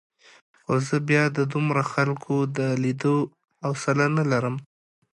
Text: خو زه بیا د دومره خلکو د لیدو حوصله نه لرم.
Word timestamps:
خو 0.63 0.73
زه 0.87 0.95
بیا 1.09 1.23
د 1.37 1.39
دومره 1.53 1.81
خلکو 1.93 2.35
د 2.57 2.59
لیدو 2.83 3.15
حوصله 3.65 4.05
نه 4.17 4.23
لرم. 4.31 4.55